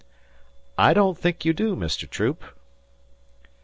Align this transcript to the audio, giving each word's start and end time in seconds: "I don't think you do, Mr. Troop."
"I 0.79 0.95
don't 0.95 1.15
think 1.15 1.45
you 1.45 1.53
do, 1.53 1.75
Mr. 1.75 2.09
Troop." 2.09 2.43